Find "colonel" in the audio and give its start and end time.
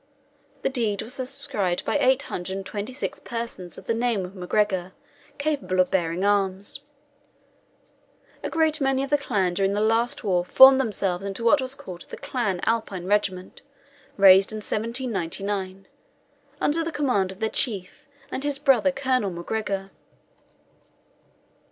18.91-19.29